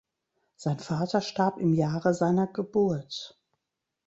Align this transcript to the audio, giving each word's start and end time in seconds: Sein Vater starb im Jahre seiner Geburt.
Sein 0.55 0.79
Vater 0.79 1.21
starb 1.21 1.59
im 1.59 1.75
Jahre 1.75 2.15
seiner 2.15 2.47
Geburt. 2.47 3.39